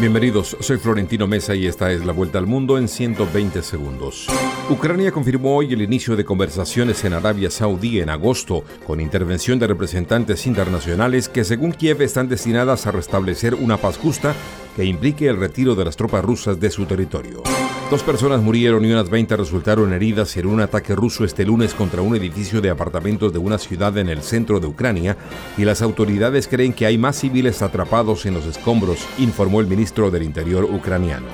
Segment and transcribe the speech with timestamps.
[0.00, 4.26] Bienvenidos, soy Florentino Mesa y esta es la vuelta al mundo en 120 segundos.
[4.68, 9.68] Ucrania confirmó hoy el inicio de conversaciones en Arabia Saudí en agosto, con intervención de
[9.68, 14.34] representantes internacionales que según Kiev están destinadas a restablecer una paz justa
[14.74, 17.44] que implique el retiro de las tropas rusas de su territorio.
[17.90, 22.02] Dos personas murieron y unas 20 resultaron heridas en un ataque ruso este lunes contra
[22.02, 25.16] un edificio de apartamentos de una ciudad en el centro de Ucrania
[25.58, 30.10] y las autoridades creen que hay más civiles atrapados en los escombros, informó el ministro
[30.10, 31.26] del Interior ucraniano.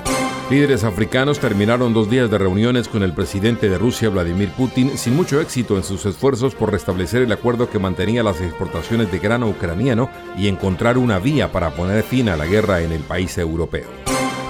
[0.51, 5.15] Líderes africanos terminaron dos días de reuniones con el presidente de Rusia, Vladimir Putin, sin
[5.15, 9.47] mucho éxito en sus esfuerzos por restablecer el acuerdo que mantenía las exportaciones de grano
[9.47, 14.00] ucraniano y encontrar una vía para poner fin a la guerra en el país europeo.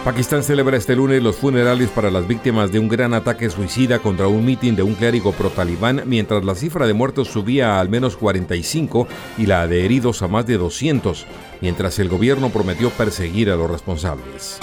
[0.04, 4.28] Pakistán celebra este lunes los funerales para las víctimas de un gran ataque suicida contra
[4.28, 8.18] un mitin de un clérigo pro-talibán, mientras la cifra de muertos subía a al menos
[8.18, 11.28] 45 y la de heridos a más de 200,
[11.62, 14.58] mientras el gobierno prometió perseguir a los responsables.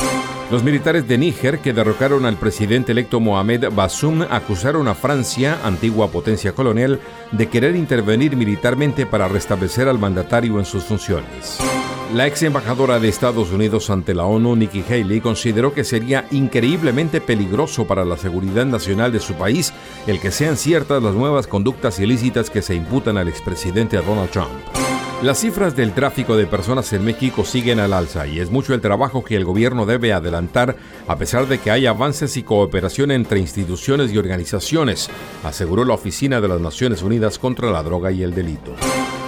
[0.50, 6.10] Los militares de Níger, que derrocaron al presidente electo Mohamed Bassoum, acusaron a Francia, antigua
[6.10, 6.98] potencia colonial,
[7.30, 11.58] de querer intervenir militarmente para restablecer al mandatario en sus funciones.
[12.14, 17.20] La ex embajadora de Estados Unidos ante la ONU, Nikki Haley, consideró que sería increíblemente
[17.20, 19.74] peligroso para la seguridad nacional de su país
[20.06, 24.48] el que sean ciertas las nuevas conductas ilícitas que se imputan al expresidente Donald Trump.
[25.22, 28.80] Las cifras del tráfico de personas en México siguen al alza y es mucho el
[28.80, 30.76] trabajo que el gobierno debe adelantar
[31.08, 35.10] a pesar de que hay avances y cooperación entre instituciones y organizaciones,
[35.44, 38.76] aseguró la Oficina de las Naciones Unidas contra la Droga y el Delito.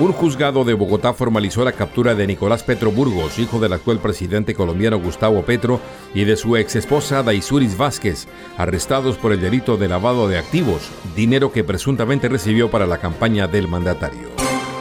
[0.01, 4.55] Un juzgado de Bogotá formalizó la captura de Nicolás Petro Burgos, hijo del actual presidente
[4.55, 5.79] colombiano Gustavo Petro,
[6.15, 10.89] y de su ex esposa Daisuris Vázquez, arrestados por el delito de lavado de activos,
[11.15, 14.31] dinero que presuntamente recibió para la campaña del mandatario.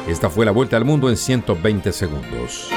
[0.08, 2.70] Esta fue la vuelta al mundo en 120 segundos.